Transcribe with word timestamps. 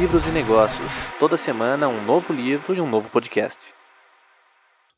Livros 0.00 0.26
e 0.26 0.30
Negócios. 0.30 0.90
Toda 1.18 1.36
semana 1.36 1.86
um 1.86 2.02
novo 2.06 2.32
livro 2.32 2.74
e 2.74 2.80
um 2.80 2.88
novo 2.88 3.10
podcast. 3.10 3.58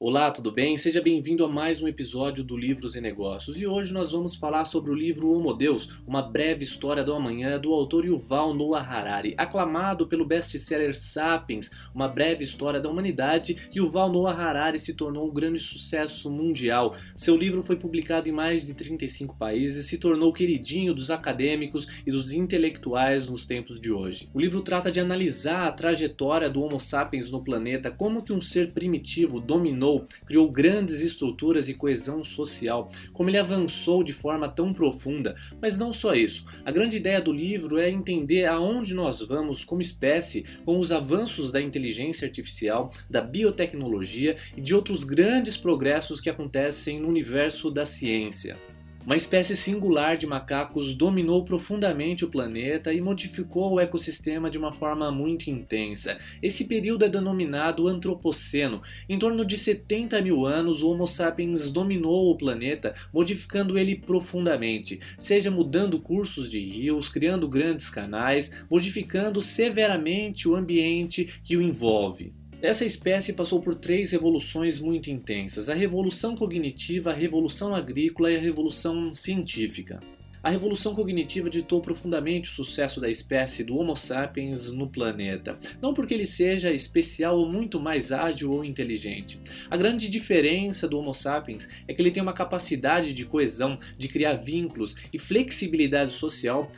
Olá, 0.04 0.32
tudo 0.32 0.50
bem? 0.50 0.76
Seja 0.76 1.00
bem-vindo 1.00 1.44
a 1.44 1.48
mais 1.48 1.80
um 1.80 1.86
episódio 1.86 2.42
do 2.42 2.56
Livros 2.56 2.96
e 2.96 3.00
Negócios. 3.00 3.62
E 3.62 3.68
hoje 3.68 3.94
nós 3.94 4.10
vamos 4.10 4.34
falar 4.34 4.64
sobre 4.64 4.90
o 4.90 4.94
livro 4.94 5.30
Homo 5.30 5.54
Deus, 5.54 5.90
uma 6.04 6.20
breve 6.20 6.64
história 6.64 7.04
do 7.04 7.14
amanhã, 7.14 7.56
do 7.56 7.72
autor 7.72 8.04
Yuval 8.04 8.52
Noah 8.52 8.82
Harari. 8.82 9.32
Aclamado 9.38 10.08
pelo 10.08 10.26
best-seller 10.26 10.96
Sapiens, 10.96 11.70
uma 11.94 12.08
breve 12.08 12.42
história 12.42 12.80
da 12.80 12.90
humanidade, 12.90 13.56
Yuval 13.72 14.10
Noah 14.10 14.34
Harari 14.34 14.76
se 14.76 14.92
tornou 14.92 15.28
um 15.28 15.32
grande 15.32 15.60
sucesso 15.60 16.28
mundial. 16.28 16.96
Seu 17.14 17.36
livro 17.36 17.62
foi 17.62 17.76
publicado 17.76 18.28
em 18.28 18.32
mais 18.32 18.66
de 18.66 18.74
35 18.74 19.36
países 19.36 19.86
e 19.86 19.88
se 19.88 19.98
tornou 19.98 20.32
queridinho 20.32 20.92
dos 20.92 21.12
acadêmicos 21.12 21.86
e 22.04 22.10
dos 22.10 22.32
intelectuais 22.32 23.28
nos 23.28 23.46
tempos 23.46 23.80
de 23.80 23.92
hoje. 23.92 24.28
O 24.34 24.40
livro 24.40 24.62
trata 24.62 24.90
de 24.90 24.98
analisar 24.98 25.68
a 25.68 25.70
trajetória 25.70 26.50
do 26.50 26.60
Homo 26.60 26.80
sapiens 26.80 27.30
no 27.30 27.44
planeta, 27.44 27.88
como 27.88 28.24
que 28.24 28.32
um 28.32 28.40
ser 28.40 28.72
primitivo 28.72 29.38
dominou 29.38 29.91
criou 30.26 30.50
grandes 30.50 31.00
estruturas 31.00 31.68
e 31.68 31.74
coesão 31.74 32.24
social, 32.24 32.90
como 33.12 33.30
ele 33.30 33.38
avançou 33.38 34.02
de 34.02 34.12
forma 34.12 34.48
tão 34.48 34.72
profunda. 34.72 35.34
Mas 35.60 35.78
não 35.78 35.92
só 35.92 36.14
isso. 36.14 36.46
A 36.64 36.70
grande 36.70 36.96
ideia 36.96 37.20
do 37.20 37.32
livro 37.32 37.78
é 37.78 37.90
entender 37.90 38.46
aonde 38.46 38.94
nós 38.94 39.20
vamos 39.20 39.64
como 39.64 39.82
espécie 39.82 40.44
com 40.64 40.78
os 40.78 40.92
avanços 40.92 41.50
da 41.50 41.60
inteligência 41.60 42.26
artificial, 42.26 42.92
da 43.08 43.20
biotecnologia 43.20 44.36
e 44.56 44.60
de 44.60 44.74
outros 44.74 45.04
grandes 45.04 45.56
progressos 45.56 46.20
que 46.20 46.30
acontecem 46.30 47.00
no 47.00 47.08
universo 47.08 47.70
da 47.70 47.84
ciência. 47.84 48.56
Uma 49.04 49.16
espécie 49.16 49.56
singular 49.56 50.16
de 50.16 50.28
macacos 50.28 50.94
dominou 50.94 51.44
profundamente 51.44 52.24
o 52.24 52.28
planeta 52.28 52.92
e 52.92 53.00
modificou 53.00 53.72
o 53.72 53.80
ecossistema 53.80 54.48
de 54.48 54.56
uma 54.56 54.70
forma 54.70 55.10
muito 55.10 55.50
intensa. 55.50 56.16
Esse 56.40 56.66
período 56.66 57.04
é 57.04 57.08
denominado 57.08 57.88
Antropoceno. 57.88 58.80
Em 59.08 59.18
torno 59.18 59.44
de 59.44 59.58
70 59.58 60.22
mil 60.22 60.46
anos, 60.46 60.84
o 60.84 60.90
Homo 60.90 61.08
sapiens 61.08 61.68
dominou 61.68 62.30
o 62.30 62.36
planeta, 62.36 62.94
modificando 63.12 63.76
ele 63.76 63.96
profundamente, 63.96 65.00
seja 65.18 65.50
mudando 65.50 65.98
cursos 65.98 66.48
de 66.48 66.60
rios, 66.60 67.08
criando 67.08 67.48
grandes 67.48 67.90
canais, 67.90 68.52
modificando 68.70 69.40
severamente 69.40 70.48
o 70.48 70.54
ambiente 70.54 71.40
que 71.42 71.56
o 71.56 71.62
envolve. 71.62 72.32
Essa 72.62 72.84
espécie 72.84 73.32
passou 73.32 73.60
por 73.60 73.74
três 73.74 74.12
revoluções 74.12 74.78
muito 74.78 75.10
intensas: 75.10 75.68
a 75.68 75.74
revolução 75.74 76.36
cognitiva, 76.36 77.10
a 77.10 77.14
revolução 77.14 77.74
agrícola 77.74 78.30
e 78.30 78.36
a 78.36 78.40
revolução 78.40 79.12
científica. 79.12 79.98
A 80.44 80.50
revolução 80.50 80.92
cognitiva 80.94 81.48
ditou 81.50 81.80
profundamente 81.80 82.50
o 82.50 82.52
sucesso 82.52 83.00
da 83.00 83.08
espécie 83.08 83.62
do 83.62 83.76
Homo 83.76 83.94
sapiens 83.94 84.70
no 84.72 84.88
planeta, 84.88 85.56
não 85.80 85.94
porque 85.94 86.14
ele 86.14 86.26
seja 86.26 86.72
especial 86.72 87.38
ou 87.38 87.48
muito 87.48 87.78
mais 87.80 88.10
ágil 88.10 88.52
ou 88.52 88.64
inteligente. 88.64 89.40
A 89.70 89.76
grande 89.76 90.08
diferença 90.08 90.88
do 90.88 90.98
Homo 90.98 91.14
sapiens 91.14 91.68
é 91.86 91.94
que 91.94 92.02
ele 92.02 92.10
tem 92.10 92.22
uma 92.22 92.32
capacidade 92.32 93.12
de 93.12 93.24
coesão, 93.24 93.78
de 93.96 94.08
criar 94.08 94.34
vínculos 94.34 94.96
e 95.12 95.18
flexibilidade 95.18 96.12
social 96.12 96.70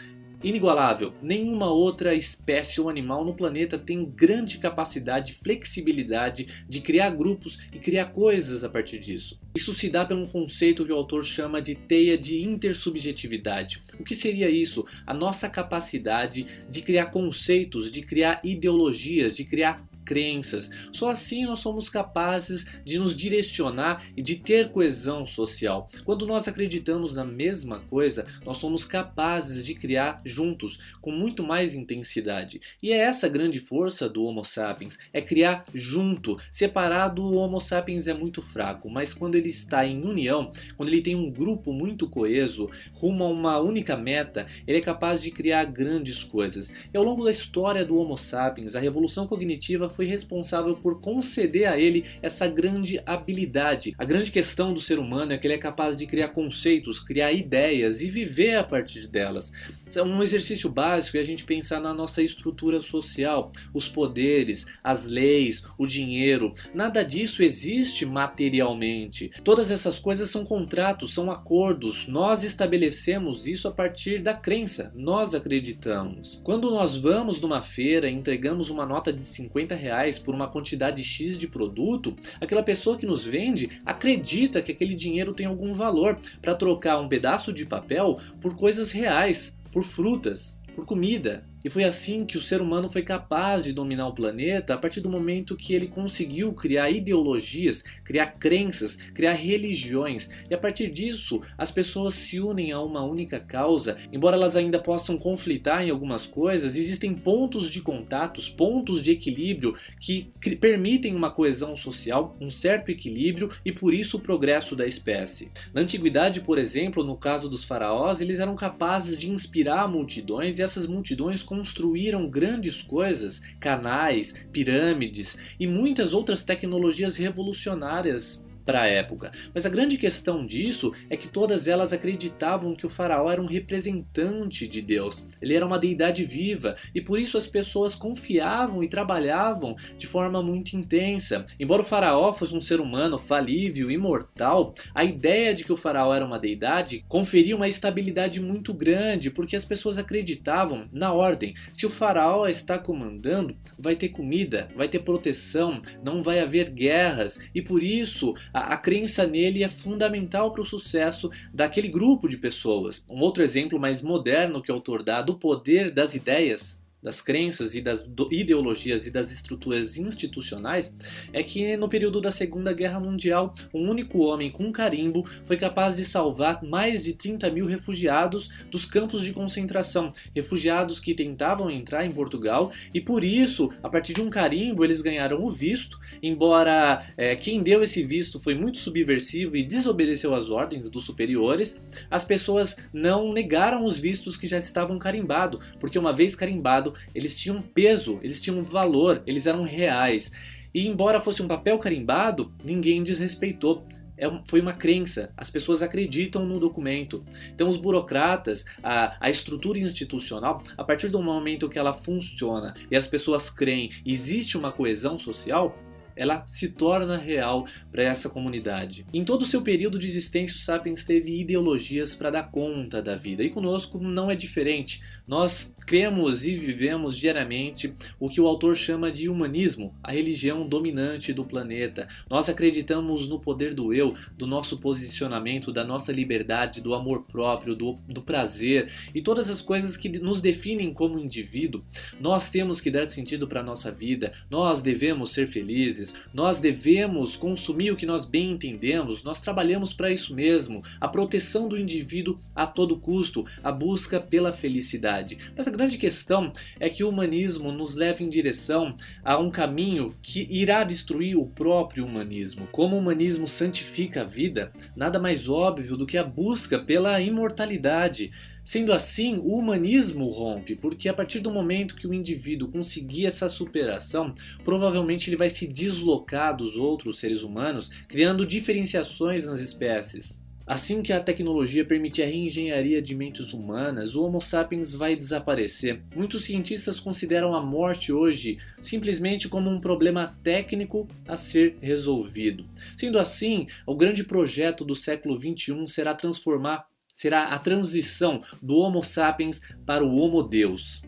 Inigualável, 0.44 1.14
nenhuma 1.22 1.72
outra 1.72 2.14
espécie 2.14 2.78
ou 2.78 2.90
animal 2.90 3.24
no 3.24 3.32
planeta 3.32 3.78
tem 3.78 4.04
grande 4.04 4.58
capacidade 4.58 5.32
flexibilidade 5.32 6.64
de 6.68 6.82
criar 6.82 7.08
grupos 7.08 7.58
e 7.72 7.78
criar 7.78 8.12
coisas 8.12 8.62
a 8.62 8.68
partir 8.68 8.98
disso. 8.98 9.40
Isso 9.56 9.72
se 9.72 9.88
dá 9.88 10.04
pelo 10.04 10.28
conceito 10.28 10.84
que 10.84 10.92
o 10.92 10.96
autor 10.96 11.24
chama 11.24 11.62
de 11.62 11.74
teia 11.74 12.18
de 12.18 12.42
intersubjetividade. 12.42 13.82
O 13.98 14.04
que 14.04 14.14
seria 14.14 14.50
isso? 14.50 14.84
A 15.06 15.14
nossa 15.14 15.48
capacidade 15.48 16.44
de 16.68 16.82
criar 16.82 17.06
conceitos, 17.06 17.90
de 17.90 18.02
criar 18.02 18.42
ideologias, 18.44 19.34
de 19.34 19.46
criar 19.46 19.82
crenças. 20.04 20.70
Só 20.92 21.10
assim 21.10 21.44
nós 21.46 21.60
somos 21.60 21.88
capazes 21.88 22.66
de 22.84 22.98
nos 22.98 23.16
direcionar 23.16 24.04
e 24.16 24.22
de 24.22 24.36
ter 24.36 24.70
coesão 24.70 25.24
social. 25.24 25.88
Quando 26.04 26.26
nós 26.26 26.46
acreditamos 26.46 27.14
na 27.14 27.24
mesma 27.24 27.80
coisa, 27.80 28.26
nós 28.44 28.58
somos 28.58 28.84
capazes 28.84 29.64
de 29.64 29.74
criar 29.74 30.20
juntos, 30.24 30.78
com 31.00 31.10
muito 31.10 31.42
mais 31.42 31.74
intensidade. 31.74 32.60
E 32.82 32.92
é 32.92 32.98
essa 32.98 33.28
grande 33.28 33.60
força 33.60 34.08
do 34.08 34.24
Homo 34.24 34.44
sapiens, 34.44 34.98
é 35.12 35.20
criar 35.20 35.64
junto. 35.72 36.38
Separado, 36.50 37.22
o 37.22 37.34
Homo 37.34 37.60
sapiens 37.60 38.06
é 38.06 38.14
muito 38.14 38.42
fraco, 38.42 38.90
mas 38.90 39.14
quando 39.14 39.34
ele 39.34 39.48
está 39.48 39.86
em 39.86 40.02
união, 40.02 40.52
quando 40.76 40.88
ele 40.88 41.02
tem 41.02 41.14
um 41.14 41.30
grupo 41.30 41.72
muito 41.72 42.08
coeso, 42.08 42.70
rumo 42.92 43.24
a 43.24 43.28
uma 43.28 43.58
única 43.58 43.96
meta, 43.96 44.46
ele 44.66 44.78
é 44.78 44.80
capaz 44.80 45.20
de 45.20 45.30
criar 45.30 45.64
grandes 45.64 46.22
coisas. 46.22 46.72
E 46.92 46.96
ao 46.96 47.04
longo 47.04 47.24
da 47.24 47.30
história 47.30 47.84
do 47.84 47.96
Homo 47.96 48.16
sapiens, 48.16 48.76
a 48.76 48.80
revolução 48.80 49.26
cognitiva 49.26 49.88
foi 49.94 50.06
responsável 50.06 50.74
por 50.76 51.00
conceder 51.00 51.66
a 51.66 51.78
ele 51.78 52.04
essa 52.20 52.46
grande 52.46 53.00
habilidade. 53.06 53.94
A 53.98 54.04
grande 54.04 54.30
questão 54.30 54.72
do 54.72 54.80
ser 54.80 54.98
humano 54.98 55.32
é 55.32 55.38
que 55.38 55.46
ele 55.46 55.54
é 55.54 55.58
capaz 55.58 55.96
de 55.96 56.06
criar 56.06 56.28
conceitos, 56.28 57.00
criar 57.00 57.32
ideias 57.32 58.00
e 58.00 58.10
viver 58.10 58.56
a 58.56 58.64
partir 58.64 59.06
delas. 59.06 59.52
É 59.96 60.02
um 60.02 60.22
exercício 60.22 60.68
básico 60.68 61.16
é 61.16 61.20
a 61.20 61.24
gente 61.24 61.44
pensar 61.44 61.80
na 61.80 61.94
nossa 61.94 62.22
estrutura 62.22 62.80
social, 62.80 63.52
os 63.72 63.88
poderes, 63.88 64.66
as 64.82 65.06
leis, 65.06 65.66
o 65.78 65.86
dinheiro. 65.86 66.52
Nada 66.74 67.04
disso 67.04 67.42
existe 67.42 68.04
materialmente. 68.04 69.30
Todas 69.42 69.70
essas 69.70 69.98
coisas 69.98 70.30
são 70.30 70.44
contratos, 70.44 71.14
são 71.14 71.30
acordos. 71.30 72.06
Nós 72.06 72.42
estabelecemos 72.42 73.46
isso 73.46 73.68
a 73.68 73.72
partir 73.72 74.22
da 74.22 74.34
crença. 74.34 74.92
Nós 74.94 75.34
acreditamos. 75.34 76.40
Quando 76.42 76.70
nós 76.70 76.96
vamos 76.96 77.40
numa 77.40 77.62
feira 77.62 78.08
e 78.08 78.14
entregamos 78.14 78.70
uma 78.70 78.86
nota 78.86 79.12
de 79.12 79.22
50 79.22 79.74
reais 79.74 80.18
por 80.18 80.34
uma 80.34 80.48
quantidade 80.48 81.02
X 81.04 81.38
de 81.38 81.46
produto, 81.46 82.16
aquela 82.40 82.62
pessoa 82.62 82.96
que 82.96 83.06
nos 83.06 83.24
vende 83.24 83.80
acredita 83.84 84.62
que 84.62 84.72
aquele 84.72 84.94
dinheiro 84.94 85.32
tem 85.32 85.46
algum 85.46 85.74
valor 85.74 86.18
para 86.40 86.54
trocar 86.54 86.98
um 86.98 87.08
pedaço 87.08 87.52
de 87.52 87.66
papel 87.66 88.18
por 88.40 88.56
coisas 88.56 88.90
reais, 88.90 89.56
por 89.74 89.82
frutas, 89.82 90.56
por 90.76 90.86
comida, 90.86 91.44
e 91.64 91.70
foi 91.70 91.84
assim 91.84 92.26
que 92.26 92.36
o 92.36 92.42
ser 92.42 92.60
humano 92.60 92.90
foi 92.90 93.02
capaz 93.02 93.64
de 93.64 93.72
dominar 93.72 94.06
o 94.06 94.14
planeta 94.14 94.74
a 94.74 94.78
partir 94.78 95.00
do 95.00 95.08
momento 95.08 95.56
que 95.56 95.74
ele 95.74 95.88
conseguiu 95.88 96.52
criar 96.52 96.90
ideologias, 96.90 97.82
criar 98.04 98.26
crenças, 98.38 98.96
criar 99.14 99.32
religiões. 99.32 100.28
E 100.50 100.54
a 100.54 100.58
partir 100.58 100.90
disso, 100.90 101.40
as 101.56 101.70
pessoas 101.70 102.14
se 102.14 102.38
unem 102.38 102.72
a 102.72 102.80
uma 102.80 103.02
única 103.02 103.40
causa. 103.40 103.96
Embora 104.12 104.36
elas 104.36 104.56
ainda 104.56 104.78
possam 104.78 105.16
conflitar 105.16 105.82
em 105.82 105.90
algumas 105.90 106.26
coisas, 106.26 106.76
existem 106.76 107.14
pontos 107.14 107.70
de 107.70 107.80
contatos, 107.80 108.48
pontos 108.50 109.02
de 109.02 109.12
equilíbrio 109.12 109.74
que 109.98 110.30
permitem 110.60 111.14
uma 111.14 111.30
coesão 111.30 111.74
social, 111.74 112.36
um 112.40 112.50
certo 112.50 112.90
equilíbrio 112.90 113.50
e 113.64 113.72
por 113.72 113.94
isso 113.94 114.18
o 114.18 114.20
progresso 114.20 114.76
da 114.76 114.86
espécie. 114.86 115.50
Na 115.72 115.80
antiguidade, 115.80 116.42
por 116.42 116.58
exemplo, 116.58 117.02
no 117.02 117.16
caso 117.16 117.48
dos 117.48 117.64
faraós, 117.64 118.20
eles 118.20 118.38
eram 118.38 118.54
capazes 118.54 119.16
de 119.16 119.30
inspirar 119.30 119.88
multidões 119.88 120.58
e 120.58 120.62
essas 120.62 120.86
multidões 120.86 121.42
construíram 121.54 122.28
grandes 122.28 122.82
coisas, 122.82 123.40
canais, 123.60 124.34
pirâmides 124.50 125.38
e 125.58 125.68
muitas 125.68 126.12
outras 126.12 126.42
tecnologias 126.42 127.16
revolucionárias 127.16 128.43
para 128.64 128.82
a 128.82 128.86
época. 128.86 129.32
Mas 129.52 129.66
a 129.66 129.68
grande 129.68 129.96
questão 129.96 130.44
disso 130.46 130.92
é 131.08 131.16
que 131.16 131.28
todas 131.28 131.68
elas 131.68 131.92
acreditavam 131.92 132.74
que 132.74 132.86
o 132.86 132.90
faraó 132.90 133.30
era 133.30 133.40
um 133.40 133.46
representante 133.46 134.66
de 134.66 134.80
Deus. 134.80 135.26
Ele 135.40 135.54
era 135.54 135.66
uma 135.66 135.78
deidade 135.78 136.24
viva 136.24 136.76
e 136.94 137.00
por 137.00 137.18
isso 137.18 137.36
as 137.36 137.46
pessoas 137.46 137.94
confiavam 137.94 138.82
e 138.82 138.88
trabalhavam 138.88 139.76
de 139.96 140.06
forma 140.06 140.42
muito 140.42 140.74
intensa. 140.74 141.44
Embora 141.58 141.82
o 141.82 141.84
faraó 141.84 142.32
fosse 142.32 142.54
um 142.56 142.60
ser 142.60 142.80
humano 142.80 143.18
falível, 143.18 143.90
imortal, 143.90 144.74
a 144.94 145.04
ideia 145.04 145.54
de 145.54 145.64
que 145.64 145.72
o 145.72 145.76
faraó 145.76 146.14
era 146.14 146.24
uma 146.24 146.38
deidade 146.38 147.04
conferia 147.08 147.56
uma 147.56 147.68
estabilidade 147.68 148.40
muito 148.40 148.72
grande, 148.72 149.30
porque 149.30 149.56
as 149.56 149.64
pessoas 149.64 149.98
acreditavam 149.98 150.88
na 150.92 151.12
ordem. 151.12 151.54
Se 151.72 151.86
o 151.86 151.90
faraó 151.90 152.46
está 152.46 152.78
comandando, 152.78 153.56
vai 153.78 153.96
ter 153.96 154.08
comida, 154.08 154.68
vai 154.74 154.88
ter 154.88 155.00
proteção, 155.00 155.80
não 156.02 156.22
vai 156.22 156.40
haver 156.40 156.70
guerras 156.70 157.38
e 157.54 157.62
por 157.62 157.82
isso 157.82 158.34
a, 158.54 158.74
a 158.74 158.76
crença 158.76 159.26
nele 159.26 159.64
é 159.64 159.68
fundamental 159.68 160.52
para 160.52 160.62
o 160.62 160.64
sucesso 160.64 161.28
daquele 161.52 161.88
grupo 161.88 162.28
de 162.28 162.36
pessoas. 162.36 163.04
Um 163.10 163.18
outro 163.18 163.42
exemplo 163.42 163.80
mais 163.80 164.00
moderno 164.00 164.62
que 164.62 164.70
o 164.70 164.74
autor 164.74 165.02
dá 165.02 165.20
do 165.20 165.36
poder 165.36 165.90
das 165.90 166.14
ideias 166.14 166.82
das 167.04 167.20
crenças 167.20 167.74
e 167.74 167.82
das 167.82 168.08
ideologias 168.30 169.06
e 169.06 169.10
das 169.10 169.30
estruturas 169.30 169.98
institucionais 169.98 170.96
é 171.34 171.42
que 171.42 171.76
no 171.76 171.86
período 171.86 172.18
da 172.18 172.30
Segunda 172.30 172.72
Guerra 172.72 172.98
Mundial, 172.98 173.54
um 173.74 173.90
único 173.90 174.20
homem 174.20 174.50
com 174.50 174.72
carimbo 174.72 175.28
foi 175.44 175.58
capaz 175.58 175.96
de 175.96 176.04
salvar 176.04 176.62
mais 176.64 177.02
de 177.02 177.12
30 177.12 177.50
mil 177.50 177.66
refugiados 177.66 178.48
dos 178.70 178.86
campos 178.86 179.20
de 179.20 179.34
concentração, 179.34 180.12
refugiados 180.34 180.98
que 180.98 181.14
tentavam 181.14 181.70
entrar 181.70 182.06
em 182.06 182.10
Portugal 182.10 182.72
e 182.94 183.00
por 183.00 183.22
isso, 183.22 183.70
a 183.82 183.88
partir 183.88 184.14
de 184.14 184.22
um 184.22 184.30
carimbo, 184.30 184.82
eles 184.82 185.02
ganharam 185.02 185.44
o 185.44 185.50
visto, 185.50 186.00
embora 186.22 187.06
é, 187.18 187.36
quem 187.36 187.62
deu 187.62 187.82
esse 187.82 188.02
visto 188.02 188.40
foi 188.40 188.54
muito 188.54 188.78
subversivo 188.78 189.56
e 189.56 189.62
desobedeceu 189.62 190.34
às 190.34 190.50
ordens 190.50 190.88
dos 190.88 191.04
superiores, 191.04 191.82
as 192.10 192.24
pessoas 192.24 192.76
não 192.92 193.30
negaram 193.30 193.84
os 193.84 193.98
vistos 193.98 194.38
que 194.38 194.48
já 194.48 194.56
estavam 194.56 194.98
carimbados, 194.98 195.62
porque 195.78 195.98
uma 195.98 196.12
vez 196.12 196.34
carimbado, 196.34 196.93
eles 197.14 197.38
tinham 197.38 197.62
peso, 197.62 198.18
eles 198.22 198.40
tinham 198.40 198.62
valor, 198.62 199.22
eles 199.26 199.46
eram 199.46 199.62
reais. 199.62 200.32
E 200.74 200.86
embora 200.86 201.20
fosse 201.20 201.42
um 201.42 201.48
papel 201.48 201.78
carimbado, 201.78 202.52
ninguém 202.64 203.02
desrespeitou 203.02 203.86
é, 204.16 204.26
foi 204.46 204.60
uma 204.60 204.72
crença. 204.72 205.32
As 205.36 205.50
pessoas 205.50 205.82
acreditam 205.82 206.46
no 206.46 206.60
documento. 206.60 207.24
Então, 207.52 207.68
os 207.68 207.76
burocratas, 207.76 208.64
a, 208.82 209.16
a 209.20 209.28
estrutura 209.28 209.78
institucional, 209.78 210.62
a 210.76 210.84
partir 210.84 211.08
do 211.08 211.22
momento 211.22 211.68
que 211.68 211.78
ela 211.78 211.92
funciona 211.92 212.74
e 212.90 212.96
as 212.96 213.06
pessoas 213.06 213.50
creem, 213.50 213.90
existe 214.06 214.56
uma 214.56 214.72
coesão 214.72 215.18
social, 215.18 215.76
ela 216.16 216.44
se 216.46 216.70
torna 216.70 217.16
real 217.16 217.66
para 217.90 218.02
essa 218.02 218.28
comunidade. 218.28 219.06
Em 219.12 219.24
todo 219.24 219.42
o 219.42 219.46
seu 219.46 219.62
período 219.62 219.98
de 219.98 220.06
existência, 220.06 220.56
o 220.56 220.60
Sapiens 220.60 221.04
teve 221.04 221.40
ideologias 221.40 222.14
para 222.14 222.30
dar 222.30 222.50
conta 222.50 223.02
da 223.02 223.16
vida, 223.16 223.42
e 223.42 223.50
conosco 223.50 223.98
não 223.98 224.30
é 224.30 224.36
diferente. 224.36 225.00
Nós 225.26 225.74
cremos 225.86 226.46
e 226.46 226.54
vivemos 226.54 227.16
diariamente 227.16 227.94
o 228.18 228.28
que 228.28 228.40
o 228.40 228.46
autor 228.46 228.74
chama 228.76 229.10
de 229.10 229.28
humanismo, 229.28 229.94
a 230.02 230.12
religião 230.12 230.66
dominante 230.66 231.32
do 231.32 231.44
planeta. 231.44 232.08
Nós 232.28 232.48
acreditamos 232.48 233.28
no 233.28 233.38
poder 233.38 233.74
do 233.74 233.92
eu, 233.92 234.14
do 234.36 234.46
nosso 234.46 234.78
posicionamento, 234.78 235.72
da 235.72 235.84
nossa 235.84 236.12
liberdade, 236.12 236.80
do 236.80 236.94
amor 236.94 237.24
próprio, 237.24 237.74
do, 237.74 237.98
do 238.08 238.22
prazer 238.22 238.90
e 239.14 239.20
todas 239.20 239.50
as 239.50 239.60
coisas 239.60 239.96
que 239.96 240.08
nos 240.08 240.40
definem 240.40 240.92
como 240.92 241.18
indivíduo. 241.18 241.84
Nós 242.20 242.48
temos 242.48 242.80
que 242.80 242.90
dar 242.90 243.06
sentido 243.06 243.46
para 243.46 243.60
a 243.60 243.64
nossa 243.64 243.90
vida, 243.90 244.32
nós 244.50 244.80
devemos 244.80 245.30
ser 245.30 245.46
felizes 245.46 246.03
vezes. 246.04 246.14
Nós 246.32 246.60
devemos 246.60 247.36
consumir 247.36 247.90
o 247.90 247.96
que 247.96 248.06
nós 248.06 248.24
bem 248.24 248.52
entendemos, 248.52 249.22
nós 249.22 249.40
trabalhamos 249.40 249.94
para 249.94 250.10
isso 250.10 250.34
mesmo, 250.34 250.82
a 251.00 251.08
proteção 251.08 251.68
do 251.68 251.78
indivíduo 251.78 252.38
a 252.54 252.66
todo 252.66 252.98
custo, 252.98 253.46
a 253.62 253.72
busca 253.72 254.20
pela 254.20 254.52
felicidade. 254.52 255.38
Mas 255.56 255.66
a 255.66 255.70
grande 255.70 255.96
questão 255.96 256.52
é 256.78 256.88
que 256.88 257.02
o 257.02 257.08
humanismo 257.08 257.72
nos 257.72 257.94
leva 257.94 258.22
em 258.22 258.28
direção 258.28 258.94
a 259.24 259.38
um 259.38 259.50
caminho 259.50 260.14
que 260.22 260.46
irá 260.50 260.84
destruir 260.84 261.36
o 261.36 261.46
próprio 261.46 262.04
humanismo. 262.04 262.68
Como 262.70 262.96
o 262.96 262.98
humanismo 262.98 263.46
santifica 263.46 264.22
a 264.22 264.24
vida, 264.24 264.72
nada 264.94 265.18
mais 265.18 265.48
óbvio 265.48 265.96
do 265.96 266.06
que 266.06 266.18
a 266.18 266.24
busca 266.24 266.78
pela 266.78 267.20
imortalidade. 267.20 268.30
Sendo 268.64 268.94
assim, 268.94 269.36
o 269.36 269.58
humanismo 269.58 270.26
rompe, 270.26 270.74
porque 270.74 271.08
a 271.08 271.14
partir 271.14 271.40
do 271.40 271.50
momento 271.50 271.94
que 271.94 272.06
o 272.06 272.14
indivíduo 272.14 272.68
conseguir 272.68 273.26
essa 273.26 273.46
superação, 273.46 274.34
provavelmente 274.64 275.28
ele 275.28 275.36
vai 275.36 275.50
se 275.50 275.66
deslocar 275.66 276.56
dos 276.56 276.74
outros 276.74 277.20
seres 277.20 277.42
humanos, 277.42 277.90
criando 278.08 278.46
diferenciações 278.46 279.46
nas 279.46 279.60
espécies. 279.60 280.42
Assim 280.66 281.02
que 281.02 281.12
a 281.12 281.20
tecnologia 281.20 281.84
permitir 281.84 282.22
a 282.22 282.26
reengenharia 282.26 283.02
de 283.02 283.14
mentes 283.14 283.52
humanas, 283.52 284.16
o 284.16 284.24
Homo 284.24 284.40
sapiens 284.40 284.94
vai 284.94 285.14
desaparecer. 285.14 286.00
Muitos 286.16 286.44
cientistas 286.44 286.98
consideram 286.98 287.54
a 287.54 287.62
morte 287.62 288.10
hoje 288.10 288.56
simplesmente 288.80 289.46
como 289.46 289.68
um 289.68 289.78
problema 289.78 290.38
técnico 290.42 291.06
a 291.28 291.36
ser 291.36 291.76
resolvido. 291.82 292.64
Sendo 292.96 293.18
assim, 293.18 293.66
o 293.86 293.94
grande 293.94 294.24
projeto 294.24 294.86
do 294.86 294.94
século 294.94 295.38
XXI 295.38 295.86
será 295.86 296.14
transformar 296.14 296.86
será 297.14 297.44
a 297.44 297.58
transição 297.60 298.42
do 298.60 298.76
Homo 298.76 299.02
sapiens 299.02 299.62
para 299.86 300.04
o 300.04 300.16
Homo 300.16 300.42
Deus. 300.42 301.00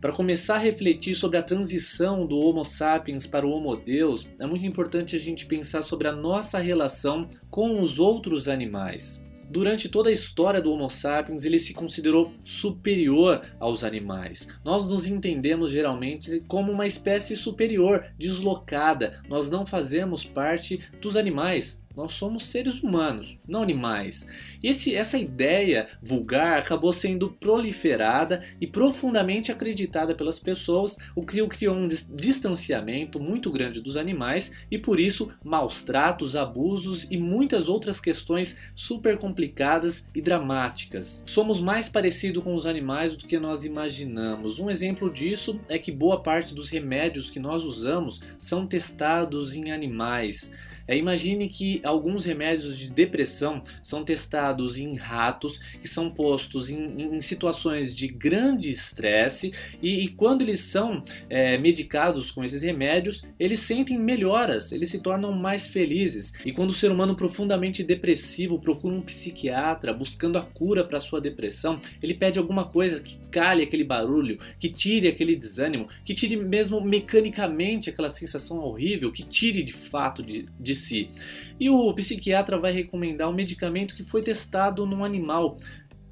Para 0.00 0.12
começar 0.12 0.54
a 0.54 0.58
refletir 0.58 1.14
sobre 1.14 1.36
a 1.36 1.42
transição 1.42 2.26
do 2.26 2.36
Homo 2.36 2.64
sapiens 2.64 3.26
para 3.26 3.46
o 3.46 3.50
Homo 3.50 3.76
Deus, 3.76 4.28
é 4.40 4.46
muito 4.46 4.64
importante 4.64 5.14
a 5.14 5.18
gente 5.18 5.44
pensar 5.44 5.82
sobre 5.82 6.08
a 6.08 6.12
nossa 6.12 6.58
relação 6.58 7.28
com 7.50 7.80
os 7.80 8.00
outros 8.00 8.48
animais. 8.48 9.22
Durante 9.48 9.88
toda 9.88 10.08
a 10.08 10.12
história 10.12 10.60
do 10.60 10.72
Homo 10.72 10.88
sapiens, 10.88 11.44
ele 11.44 11.58
se 11.58 11.74
considerou 11.74 12.32
superior 12.42 13.42
aos 13.60 13.84
animais. 13.84 14.48
Nós 14.64 14.84
nos 14.84 15.06
entendemos 15.06 15.70
geralmente 15.70 16.42
como 16.48 16.72
uma 16.72 16.86
espécie 16.86 17.36
superior, 17.36 18.06
deslocada. 18.18 19.22
Nós 19.28 19.50
não 19.50 19.66
fazemos 19.66 20.24
parte 20.24 20.80
dos 21.00 21.16
animais. 21.16 21.80
Nós 21.96 22.12
somos 22.12 22.50
seres 22.50 22.82
humanos, 22.82 23.38
não 23.48 23.62
animais. 23.62 24.28
E 24.62 24.68
esse, 24.68 24.94
essa 24.94 25.16
ideia 25.16 25.88
vulgar 26.02 26.58
acabou 26.58 26.92
sendo 26.92 27.30
proliferada 27.30 28.44
e 28.60 28.66
profundamente 28.66 29.50
acreditada 29.50 30.14
pelas 30.14 30.38
pessoas, 30.38 30.98
o 31.14 31.24
que 31.24 31.46
criou 31.48 31.74
um 31.74 31.88
distanciamento 31.88 33.18
muito 33.18 33.50
grande 33.50 33.80
dos 33.80 33.96
animais 33.96 34.52
e 34.70 34.76
por 34.76 35.00
isso 35.00 35.32
maus 35.42 35.82
tratos, 35.82 36.36
abusos 36.36 37.10
e 37.10 37.16
muitas 37.16 37.68
outras 37.68 37.98
questões 37.98 38.58
super 38.74 39.16
complicadas 39.16 40.06
e 40.14 40.20
dramáticas. 40.20 41.24
Somos 41.26 41.60
mais 41.60 41.88
parecidos 41.88 42.44
com 42.44 42.54
os 42.54 42.66
animais 42.66 43.16
do 43.16 43.26
que 43.26 43.38
nós 43.38 43.64
imaginamos. 43.64 44.58
Um 44.58 44.70
exemplo 44.70 45.10
disso 45.10 45.58
é 45.68 45.78
que 45.78 45.90
boa 45.90 46.22
parte 46.22 46.54
dos 46.54 46.68
remédios 46.68 47.30
que 47.30 47.40
nós 47.40 47.64
usamos 47.64 48.20
são 48.38 48.66
testados 48.66 49.54
em 49.54 49.72
animais. 49.72 50.52
É, 50.88 50.96
imagine 50.96 51.48
que 51.48 51.80
alguns 51.82 52.24
remédios 52.24 52.78
de 52.78 52.88
depressão 52.88 53.62
são 53.82 54.04
testados 54.04 54.78
em 54.78 54.94
ratos 54.94 55.58
que 55.80 55.88
são 55.88 56.10
postos 56.10 56.70
em, 56.70 57.16
em 57.16 57.20
situações 57.20 57.94
de 57.94 58.06
grande 58.06 58.70
estresse 58.70 59.52
e, 59.82 60.04
e, 60.04 60.08
quando 60.08 60.42
eles 60.42 60.60
são 60.60 61.02
é, 61.28 61.58
medicados 61.58 62.30
com 62.30 62.44
esses 62.44 62.62
remédios, 62.62 63.24
eles 63.38 63.60
sentem 63.60 63.98
melhoras, 63.98 64.72
eles 64.72 64.90
se 64.90 64.98
tornam 64.98 65.32
mais 65.32 65.66
felizes. 65.66 66.32
E 66.44 66.52
quando 66.52 66.70
o 66.70 66.74
ser 66.74 66.90
humano 66.90 67.16
profundamente 67.16 67.82
depressivo 67.82 68.58
procura 68.58 68.94
um 68.94 69.02
psiquiatra 69.02 69.92
buscando 69.92 70.38
a 70.38 70.42
cura 70.42 70.84
para 70.84 71.00
sua 71.00 71.20
depressão, 71.20 71.80
ele 72.02 72.14
pede 72.14 72.38
alguma 72.38 72.64
coisa 72.64 73.00
que 73.00 73.18
cale 73.30 73.62
aquele 73.62 73.84
barulho, 73.84 74.38
que 74.58 74.68
tire 74.68 75.08
aquele 75.08 75.36
desânimo, 75.36 75.88
que 76.04 76.14
tire 76.14 76.36
mesmo 76.36 76.80
mecanicamente 76.80 77.90
aquela 77.90 78.08
sensação 78.08 78.58
horrível, 78.58 79.12
que 79.12 79.22
tire 79.22 79.62
de 79.62 79.72
fato 79.72 80.22
de, 80.22 80.46
de 80.58 80.74
si. 80.76 81.10
E 81.58 81.68
o 81.68 81.92
psiquiatra 81.94 82.58
vai 82.58 82.72
recomendar 82.72 83.28
um 83.28 83.34
medicamento 83.34 83.96
que 83.96 84.04
foi 84.04 84.22
testado 84.22 84.86
num 84.86 85.04
animal. 85.04 85.58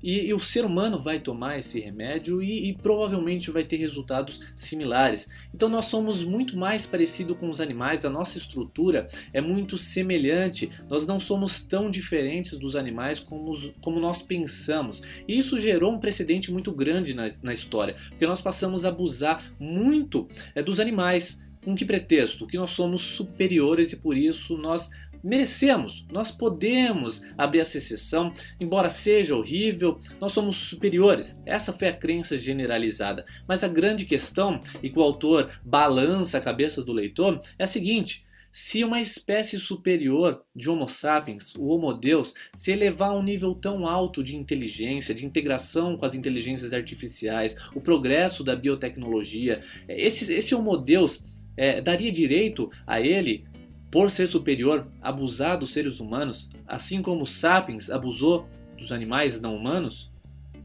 E, 0.04 0.26
e, 0.26 0.34
o 0.34 0.38
ser 0.38 0.66
humano 0.66 0.98
vai 0.98 1.18
tomar 1.18 1.58
esse 1.58 1.80
remédio 1.80 2.42
e, 2.42 2.68
e, 2.68 2.74
provavelmente 2.74 3.50
vai 3.50 3.64
ter 3.64 3.76
resultados 3.76 4.38
similares. 4.54 5.26
Então 5.54 5.66
nós 5.66 5.86
somos 5.86 6.22
muito 6.22 6.58
mais 6.58 6.86
parecidos 6.86 7.38
com 7.38 7.48
os 7.48 7.58
animais, 7.58 8.04
a 8.04 8.10
nossa 8.10 8.36
estrutura 8.36 9.06
é 9.32 9.40
muito 9.40 9.78
semelhante, 9.78 10.70
nós 10.90 11.06
não 11.06 11.18
somos 11.18 11.62
tão 11.62 11.88
diferentes 11.88 12.58
dos 12.58 12.76
animais 12.76 13.18
como, 13.18 13.50
como 13.80 13.98
nós 13.98 14.20
pensamos. 14.20 15.02
E 15.26 15.38
isso 15.38 15.58
gerou 15.58 15.94
um 15.94 15.98
precedente 15.98 16.52
muito 16.52 16.70
grande 16.70 17.14
na, 17.14 17.30
na 17.42 17.54
história, 17.54 17.96
porque 18.10 18.26
nós 18.26 18.42
passamos 18.42 18.84
a 18.84 18.90
abusar 18.90 19.54
muito 19.58 20.28
é, 20.54 20.62
dos 20.62 20.80
animais. 20.80 21.42
Com 21.64 21.74
que 21.74 21.84
pretexto? 21.84 22.46
Que 22.46 22.58
nós 22.58 22.70
somos 22.70 23.00
superiores 23.00 23.92
e 23.92 23.96
por 23.96 24.16
isso 24.16 24.56
nós 24.56 24.90
merecemos, 25.24 26.06
nós 26.12 26.30
podemos 26.30 27.24
abrir 27.38 27.60
essa 27.60 27.78
exceção, 27.78 28.30
embora 28.60 28.90
seja 28.90 29.34
horrível, 29.34 29.98
nós 30.20 30.32
somos 30.32 30.56
superiores. 30.56 31.40
Essa 31.46 31.72
foi 31.72 31.88
a 31.88 31.96
crença 31.96 32.38
generalizada. 32.38 33.24
Mas 33.48 33.64
a 33.64 33.68
grande 33.68 34.04
questão, 34.04 34.60
e 34.82 34.90
que 34.90 34.98
o 34.98 35.02
autor 35.02 35.58
balança 35.64 36.36
a 36.36 36.42
cabeça 36.42 36.84
do 36.84 36.92
leitor, 36.92 37.40
é 37.58 37.64
a 37.64 37.66
seguinte: 37.66 38.26
se 38.52 38.84
uma 38.84 39.00
espécie 39.00 39.58
superior 39.58 40.44
de 40.54 40.68
Homo 40.70 40.86
sapiens, 40.86 41.54
o 41.56 41.66
Homo 41.66 41.92
Deus, 41.94 42.34
se 42.52 42.70
elevar 42.70 43.10
a 43.10 43.14
um 43.14 43.22
nível 43.22 43.52
tão 43.54 43.84
alto 43.84 44.22
de 44.22 44.36
inteligência, 44.36 45.14
de 45.14 45.26
integração 45.26 45.96
com 45.96 46.04
as 46.04 46.14
inteligências 46.14 46.72
artificiais, 46.72 47.56
o 47.74 47.80
progresso 47.80 48.44
da 48.44 48.54
biotecnologia, 48.54 49.60
esse, 49.88 50.32
esse 50.32 50.54
Homo 50.54 50.76
Deus 50.76 51.20
é, 51.56 51.80
daria 51.80 52.10
direito 52.10 52.70
a 52.86 53.00
ele, 53.00 53.44
por 53.90 54.10
ser 54.10 54.26
superior, 54.26 54.90
abusar 55.00 55.58
dos 55.58 55.72
seres 55.72 56.00
humanos, 56.00 56.50
assim 56.66 57.00
como 57.00 57.24
Sapiens 57.24 57.90
abusou 57.90 58.48
dos 58.76 58.90
animais 58.92 59.40
não 59.40 59.56
humanos? 59.56 60.12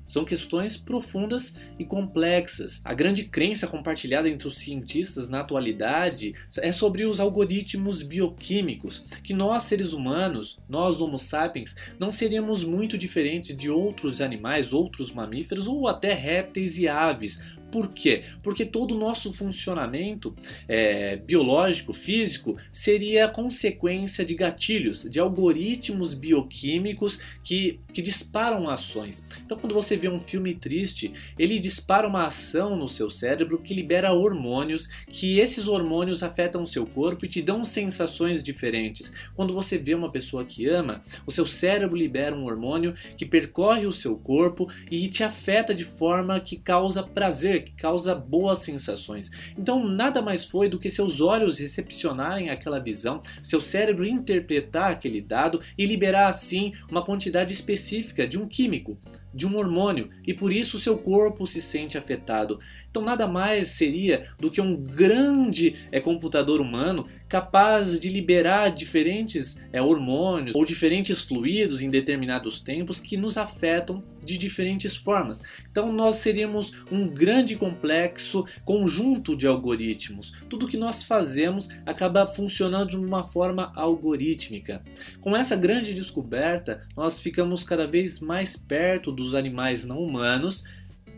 São 0.10 0.26
questões 0.26 0.76
profundas 0.76 1.54
e 1.78 1.86
complexas. 1.86 2.82
A 2.84 2.96
grande 2.96 3.26
crença 3.26 3.68
compartilhada 3.68 4.28
entre 4.28 4.48
os 4.48 4.58
cientistas 4.58 5.30
na 5.30 5.42
atualidade 5.42 6.34
é 6.58 6.72
sobre 6.72 7.06
os 7.06 7.20
algoritmos 7.20 8.02
bioquímicos, 8.02 9.06
que 9.24 9.36
nós 9.36 9.64
seres 9.64 9.94
humanos, 9.94 10.58
nós 10.68 11.00
Homo 11.00 11.20
sapiens, 11.20 11.76
não 12.00 12.10
seríamos 12.10 12.64
muito 12.64 12.98
diferentes 12.98 13.56
de 13.56 13.70
outros 13.70 14.20
animais, 14.20 14.74
outros 14.74 15.12
mamíferos 15.12 15.68
ou 15.68 15.88
até 15.88 16.12
répteis 16.12 16.80
e 16.80 16.88
aves, 16.88 17.40
por 17.72 17.90
quê? 17.90 18.24
Porque 18.42 18.66
todo 18.66 18.96
o 18.96 18.98
nosso 18.98 19.32
funcionamento 19.34 20.36
é, 20.68 21.18
biológico, 21.18 21.94
físico, 21.94 22.58
seria 22.72 23.28
consequência 23.28 24.26
de 24.26 24.36
gatilhos, 24.36 25.04
de 25.10 25.20
algoritmos 25.20 26.14
bioquímicos 26.14 27.20
que, 27.44 27.80
que 27.94 28.02
disparam 28.02 28.70
ações. 28.70 29.26
Então, 29.46 29.58
quando 29.58 29.74
você 29.74 29.96
vê 29.96 30.10
um 30.10 30.20
filme 30.20 30.56
triste, 30.56 31.12
ele 31.38 31.60
dispara 31.60 32.08
uma 32.08 32.26
ação 32.26 32.76
no 32.76 32.88
seu 32.88 33.10
cérebro 33.10 33.60
que 33.60 33.74
libera 33.74 34.14
hormônios, 34.14 34.88
que 35.08 35.40
esses 35.40 35.68
hormônios 35.68 36.24
afetam 36.24 36.64
o 36.64 36.68
seu 36.68 36.86
corpo 36.86 37.26
e 37.26 37.30
te 37.30 37.42
dão 37.42 37.64
sensações 37.64 38.44
diferentes. 38.44 39.12
Quando 39.36 39.54
você 39.54 39.78
vê 39.78 39.94
uma 39.94 40.12
pessoa 40.12 40.46
que 40.46 40.68
ama, 40.68 41.02
o 41.26 41.32
seu 41.32 41.46
cérebro 41.46 41.98
libera 41.98 42.36
um 42.36 42.46
hormônio 42.46 42.94
que 43.18 43.26
percorre 43.26 43.86
o 43.86 43.94
seu 43.94 44.18
corpo 44.18 44.68
e 44.90 45.08
te 45.08 45.24
afeta 45.24 45.74
de 45.74 45.86
forma 45.86 46.40
que 46.40 46.58
causa 46.58 47.04
prazer 47.04 47.59
que 47.60 47.72
causa 47.72 48.14
boas 48.16 48.60
sensações. 48.60 49.32
Então, 49.58 49.88
nada 49.88 50.22
mais 50.22 50.46
foi 50.46 50.70
do 50.70 50.80
que 50.80 50.90
seus 50.90 51.22
olhos 51.22 51.60
recepcionarem 51.60 52.50
aquela 52.50 52.80
visão, 52.80 53.22
seu 53.42 53.60
cérebro 53.60 54.06
interpretar 54.06 54.92
aquele 54.92 55.22
dado 55.22 55.60
e 55.78 55.86
liberar 55.86 56.28
assim 56.28 56.74
uma 56.90 57.04
quantidade 57.04 57.54
específica 57.54 58.28
de 58.28 58.40
um 58.40 58.48
químico, 58.48 58.98
de 59.34 59.48
um 59.48 59.58
hormônio, 59.58 60.10
e 60.26 60.34
por 60.34 60.52
isso 60.52 60.80
seu 60.80 60.98
corpo 60.98 61.46
se 61.46 61.62
sente 61.62 61.98
afetado. 61.98 62.60
Então, 62.90 63.04
nada 63.04 63.28
mais 63.28 63.68
seria 63.68 64.28
do 64.40 64.50
que 64.50 64.60
um 64.60 64.76
grande 64.76 65.76
é, 65.92 66.00
computador 66.00 66.60
humano 66.60 67.06
capaz 67.28 68.00
de 68.00 68.10
liberar 68.10 68.70
diferentes 68.70 69.60
é, 69.72 69.80
hormônios 69.80 70.56
ou 70.56 70.66
diferentes 70.66 71.22
fluidos 71.22 71.82
em 71.82 71.90
determinados 71.90 72.60
tempos 72.60 73.00
que 73.00 73.16
nos 73.16 73.38
afetam 73.38 74.04
de 74.24 74.38
diferentes 74.38 74.96
formas. 74.96 75.42
Então, 75.72 75.92
nós 75.92 76.16
seríamos 76.16 76.74
um 76.92 77.08
grande 77.08 77.56
complexo 77.56 78.46
conjunto 78.66 79.36
de 79.36 79.48
algoritmos. 79.48 80.34
Tudo 80.50 80.68
que 80.68 80.78
nós 80.78 81.04
fazemos 81.04 81.70
acaba 81.86 82.26
funcionando 82.26 82.90
de 82.90 82.98
uma 82.98 83.24
forma 83.24 83.72
algorítmica. 83.76 84.82
Com 85.20 85.36
essa 85.36 85.56
grande 85.56 85.94
descoberta, 85.94 86.88
nós 86.98 87.22
ficamos 87.22 87.64
cada 87.64 87.88
vez 87.88 88.20
mais 88.20 88.58
perto 88.58 89.12
dos 89.20 89.36
animais 89.36 89.86
não 89.86 90.00
humanos 90.00 90.64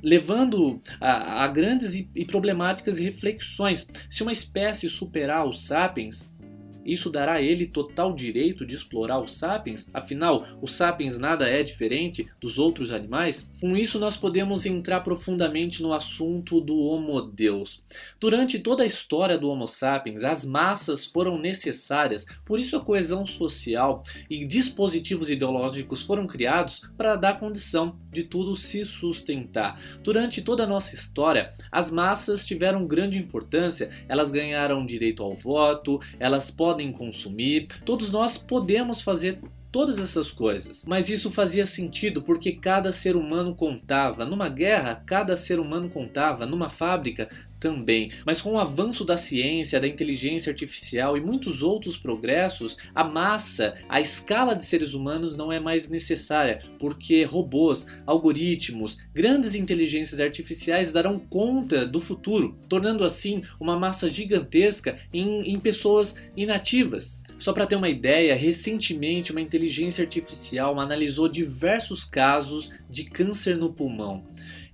levando 0.03 0.81
a, 0.99 1.43
a 1.43 1.47
grandes 1.47 1.93
e, 1.93 2.09
e 2.15 2.25
problemáticas 2.25 2.97
reflexões. 2.97 3.87
Se 4.09 4.23
uma 4.23 4.31
espécie 4.31 4.89
superar 4.89 5.47
os 5.47 5.65
sapiens, 5.65 6.27
isso 6.85 7.09
dará 7.09 7.33
a 7.33 7.41
ele 7.41 7.65
total 7.65 8.13
direito 8.13 8.65
de 8.65 8.75
explorar 8.75 9.19
os 9.19 9.37
sapiens? 9.37 9.87
Afinal, 9.93 10.45
os 10.61 10.73
sapiens 10.73 11.17
nada 11.17 11.47
é 11.47 11.63
diferente 11.63 12.27
dos 12.39 12.57
outros 12.57 12.91
animais? 12.91 13.49
Com 13.59 13.75
isso, 13.75 13.99
nós 13.99 14.17
podemos 14.17 14.65
entrar 14.65 15.01
profundamente 15.01 15.81
no 15.81 15.93
assunto 15.93 16.59
do 16.59 16.77
Homo 16.77 17.21
Deus. 17.21 17.83
Durante 18.19 18.59
toda 18.59 18.83
a 18.83 18.85
história 18.85 19.37
do 19.37 19.49
Homo 19.49 19.67
sapiens, 19.67 20.23
as 20.23 20.45
massas 20.45 21.05
foram 21.05 21.39
necessárias, 21.39 22.25
por 22.45 22.59
isso 22.59 22.75
a 22.75 22.81
coesão 22.81 23.25
social 23.25 24.03
e 24.29 24.45
dispositivos 24.45 25.29
ideológicos 25.29 26.01
foram 26.01 26.27
criados 26.27 26.81
para 26.97 27.15
dar 27.15 27.39
condição 27.39 27.99
de 28.11 28.23
tudo 28.23 28.55
se 28.55 28.83
sustentar. 28.85 29.79
Durante 30.03 30.41
toda 30.41 30.63
a 30.63 30.67
nossa 30.67 30.93
história, 30.95 31.51
as 31.71 31.89
massas 31.89 32.45
tiveram 32.45 32.85
grande 32.85 33.17
importância, 33.17 33.89
elas 34.07 34.31
ganharam 34.31 34.85
direito 34.85 35.23
ao 35.23 35.33
voto, 35.33 35.99
elas 36.19 36.51
podem 36.51 36.91
consumir, 36.91 37.67
todos 37.85 38.11
nós 38.11 38.37
podemos 38.37 39.01
fazer 39.01 39.39
todas 39.71 39.99
essas 39.99 40.31
coisas. 40.31 40.83
Mas 40.85 41.09
isso 41.09 41.31
fazia 41.31 41.65
sentido 41.65 42.21
porque 42.21 42.51
cada 42.51 42.91
ser 42.91 43.15
humano 43.15 43.55
contava. 43.55 44.25
Numa 44.25 44.49
guerra, 44.49 45.03
cada 45.05 45.35
ser 45.35 45.59
humano 45.59 45.89
contava. 45.89 46.45
Numa 46.45 46.69
fábrica, 46.69 47.29
também. 47.61 48.11
Mas 48.25 48.41
com 48.41 48.53
o 48.53 48.59
avanço 48.59 49.05
da 49.05 49.15
ciência, 49.15 49.79
da 49.79 49.87
inteligência 49.87 50.49
artificial 50.49 51.15
e 51.15 51.21
muitos 51.21 51.61
outros 51.61 51.95
progressos, 51.95 52.77
a 52.93 53.03
massa, 53.03 53.75
a 53.87 54.01
escala 54.01 54.55
de 54.55 54.65
seres 54.65 54.93
humanos 54.93 55.37
não 55.37 55.51
é 55.51 55.59
mais 55.59 55.87
necessária, 55.87 56.59
porque 56.79 57.23
robôs, 57.23 57.85
algoritmos, 58.05 58.97
grandes 59.13 59.53
inteligências 59.53 60.19
artificiais 60.19 60.91
darão 60.91 61.19
conta 61.19 61.85
do 61.85 62.01
futuro, 62.01 62.57
tornando 62.67 63.05
assim 63.05 63.43
uma 63.59 63.77
massa 63.77 64.09
gigantesca 64.09 64.97
em, 65.13 65.53
em 65.53 65.59
pessoas 65.59 66.15
inativas. 66.35 67.20
Só 67.41 67.51
para 67.53 67.65
ter 67.65 67.75
uma 67.75 67.89
ideia, 67.89 68.35
recentemente 68.35 69.31
uma 69.31 69.41
inteligência 69.41 70.03
artificial 70.03 70.79
analisou 70.79 71.27
diversos 71.27 72.05
casos 72.05 72.71
de 72.87 73.03
câncer 73.05 73.57
no 73.57 73.73
pulmão. 73.73 74.23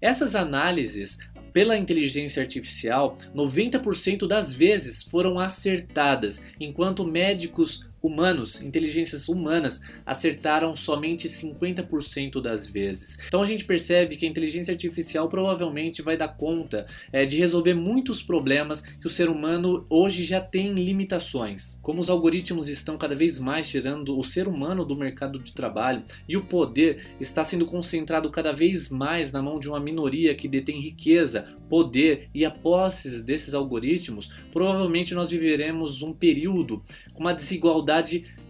Essas 0.02 0.36
análises 0.36 1.18
pela 1.54 1.78
inteligência 1.78 2.42
artificial, 2.42 3.18
90% 3.34 4.28
das 4.28 4.54
vezes 4.54 5.02
foram 5.02 5.40
acertadas, 5.40 6.42
enquanto 6.60 7.08
médicos 7.08 7.87
humanos, 8.02 8.62
inteligências 8.62 9.28
humanas, 9.28 9.82
acertaram 10.06 10.76
somente 10.76 11.28
50% 11.28 12.42
das 12.42 12.68
vezes. 12.68 13.18
Então 13.28 13.42
a 13.42 13.48
gente 13.48 13.66
percebe 13.66 14.16
que 14.16 14.26
a 14.26 14.30
inteligência 14.30 14.72
artificial 14.72 15.28
provavelmente 15.28 16.02
vai 16.02 16.16
dar 16.16 16.30
conta 16.30 16.86
é, 17.12 17.26
de 17.26 17.38
resolver 17.38 17.74
muitos 17.74 18.22
problemas 18.22 18.82
que 18.82 19.08
o 19.08 19.10
ser 19.10 19.30
humano 19.30 19.86
hoje 19.90 20.24
já 20.24 20.40
tem 20.40 20.74
limitações. 20.74 21.78
Como 21.82 22.00
os 22.00 22.10
algoritmos 22.10 22.70
estão 22.70 22.98
cada 22.98 23.16
vez 23.16 23.40
mais 23.40 23.70
tirando 23.70 24.18
o 24.18 24.24
ser 24.24 24.48
humano 24.48 24.86
do 24.86 24.96
mercado 24.96 25.40
de 25.40 25.54
trabalho 25.54 26.04
e 26.28 26.38
o 26.38 26.46
poder 26.46 27.16
está 27.20 27.44
sendo 27.44 27.66
concentrado 27.66 28.30
cada 28.30 28.52
vez 28.52 28.90
mais 28.90 29.32
na 29.32 29.42
mão 29.42 29.60
de 29.60 29.68
uma 29.68 29.80
minoria 29.80 30.36
que 30.36 30.48
detém 30.48 30.80
riqueza, 30.80 31.46
poder 31.70 32.30
e 32.34 32.46
a 32.46 32.52
posses 32.52 33.22
desses 33.22 33.54
algoritmos, 33.54 34.32
provavelmente 34.52 35.14
nós 35.14 35.30
viveremos 35.30 36.02
um 36.02 36.14
período 36.14 36.82
com 37.14 37.22
uma 37.22 37.34
desigualdade 37.34 37.87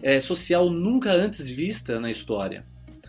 é, 0.02 0.20
social 0.20 0.70
nunca 0.70 1.12
antes 1.12 1.50
vista 1.50 1.98
na 1.98 2.10
história. 2.10 2.64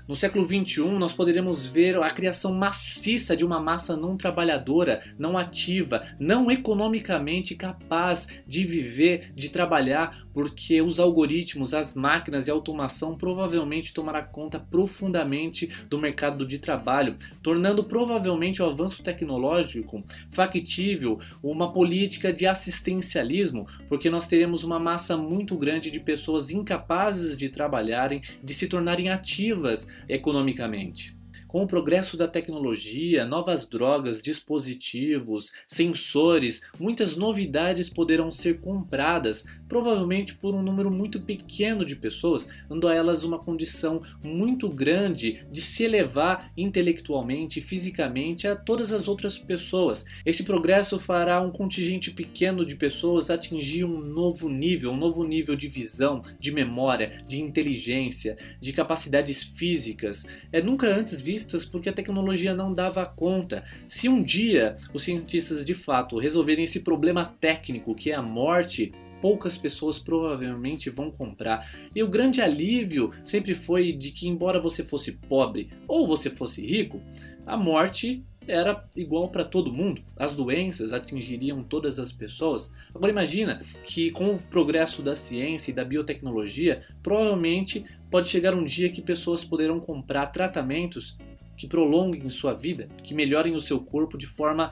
No 0.10 0.16
século 0.16 0.44
XXI, 0.44 0.86
nós 0.98 1.13
poderemos 1.13 1.68
ver 1.68 1.96
a 2.01 2.10
criação 2.10 2.51
maciça 2.51 3.38
de 3.38 3.46
uma 3.46 3.62
massa 3.62 3.96
não 3.96 4.18
trabalhadora, 4.18 5.04
não 5.20 5.38
ativa, 5.38 6.01
não 6.20 6.50
economicamente 6.50 7.54
capaz 7.54 8.28
de 8.48 8.66
viver, 8.66 9.32
de 9.36 9.50
trabalhar, 9.50 10.25
porque 10.34 10.82
os 10.82 11.00
algoritmos, 11.00 11.75
as 11.75 11.94
máquinas 11.94 12.48
e 12.48 12.50
a 12.50 12.56
automação 12.56 13.16
provavelmente 13.16 13.94
tomará 13.94 14.24
conta 14.24 14.60
profundamente 14.60 15.70
do 15.88 16.00
mercado 16.00 16.44
de 16.44 16.58
trabalho, 16.58 17.16
tornando 17.44 17.84
provavelmente 17.84 18.63
o 18.63 18.66
avanço 18.66 19.04
tecnológico 19.04 20.04
factível 20.32 21.20
uma 21.44 21.72
política 21.72 22.34
de 22.34 22.48
assistencialismo, 22.48 23.68
porque 23.88 24.10
nós 24.10 24.25
teremos 24.25 24.63
uma 24.63 24.80
massa 24.80 25.16
muito 25.16 25.56
grande 25.56 25.92
de 25.92 26.00
pessoas 26.00 26.50
incapazes 26.50 27.38
de 27.38 27.48
trabalharem, 27.48 28.24
de 28.44 28.56
se 28.56 28.66
tornarem 28.66 29.10
ativas 29.10 29.88
economicamente. 30.08 31.18
Com 31.50 31.63
o 31.63 31.68
progresso 31.68 32.15
da 32.15 32.27
tecnologia, 32.27 33.25
novas 33.25 33.65
drogas, 33.65 34.22
dispositivos, 34.22 35.51
sensores, 35.68 36.62
muitas 36.79 37.15
novidades 37.15 37.89
poderão 37.89 38.32
ser 38.32 38.60
compradas, 38.60 39.44
provavelmente 39.68 40.36
por 40.36 40.53
um 40.53 40.62
número 40.62 40.91
muito 40.91 41.20
pequeno 41.20 41.84
de 41.84 41.96
pessoas, 41.96 42.48
dando 42.70 42.88
a 42.88 42.94
elas 42.94 43.24
uma 43.24 43.39
condição 43.39 44.03
muito 44.24 44.70
grande 44.70 45.44
de 45.51 45.60
se 45.60 45.84
elevar 45.84 46.51
intelectualmente 46.56 47.58
e 47.58 47.63
fisicamente 47.63 48.48
a 48.48 48.56
todas 48.56 48.94
as 48.94 49.08
outras 49.08 49.36
pessoas. 49.36 50.06
Esse 50.24 50.44
progresso 50.44 51.00
fará 51.00 51.41
um 51.41 51.50
contingente 51.50 52.12
pequeno 52.12 52.63
de 52.63 52.75
pessoas 52.75 53.32
atingir 53.32 53.86
um 53.86 54.00
novo 54.00 54.48
nível, 54.48 54.91
um 54.91 54.98
novo 54.98 55.24
nível 55.24 55.56
de 55.56 55.68
visão, 55.68 56.22
de 56.39 56.51
memória, 56.51 57.24
de 57.27 57.41
inteligência, 57.41 58.38
de 58.62 58.72
capacidades 58.72 59.44
físicas, 59.44 60.27
é 60.51 60.62
nunca 60.62 60.86
antes 60.86 61.20
visto 61.20 61.38
cientistas 61.39 61.65
porque 61.65 61.89
a 61.89 61.93
tecnologia 61.93 62.53
não 62.53 62.74
dava 62.74 63.05
conta. 63.05 63.63
Se 63.88 64.10
um 64.10 64.22
dia 64.22 64.75
os 64.93 65.03
cientistas 65.03 65.63
de 65.63 65.74
fato 65.74 66.17
resolverem 66.17 66.65
esse 66.65 66.81
problema 66.81 67.25
técnico 67.39 67.96
que 67.96 68.12
é 68.12 68.15
a 68.15 68.22
morte, 68.22 68.91
poucas 69.22 69.58
pessoas 69.58 70.00
provavelmente 70.00 70.89
vão 70.89 71.12
comprar. 71.12 71.69
E 71.96 72.03
o 72.03 72.08
grande 72.08 72.41
alívio 72.41 73.12
sempre 73.24 73.55
foi 73.55 73.91
de 73.91 74.12
que, 74.12 74.27
embora 74.27 74.62
você 74.62 74.84
fosse 74.84 75.12
pobre 75.12 75.69
ou 75.88 76.08
você 76.08 76.29
fosse 76.29 76.65
rico, 76.65 77.01
a 77.46 77.58
morte 77.58 78.24
era 78.48 78.84
igual 78.96 79.29
para 79.29 79.46
todo 79.46 79.72
mundo. 79.72 80.01
As 80.17 80.34
doenças 80.34 80.91
atingiriam 80.91 81.63
todas 81.63 82.00
as 82.00 82.12
pessoas. 82.12 82.72
Agora 82.93 83.12
imagina 83.12 83.60
que 83.84 84.10
com 84.12 84.34
o 84.34 84.39
progresso 84.39 85.03
da 85.03 85.15
ciência 85.15 85.72
e 85.72 85.74
da 85.74 85.86
biotecnologia, 85.86 86.84
provavelmente 87.03 87.86
pode 88.10 88.27
chegar 88.27 88.55
um 88.55 88.63
dia 88.63 88.89
que 88.89 89.01
pessoas 89.01 89.43
poderão 89.43 89.79
comprar 89.79 90.27
tratamentos 90.27 91.15
que 91.60 91.68
prolonguem 91.68 92.30
sua 92.30 92.54
vida, 92.54 92.88
que 93.04 93.13
melhorem 93.13 93.54
o 93.54 93.60
seu 93.60 93.82
corpo 93.82 94.18
de 94.18 94.25
forma 94.25 94.72